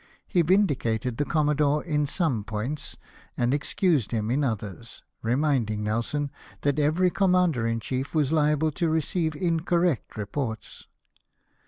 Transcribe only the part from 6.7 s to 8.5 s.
every Com mander in Chief was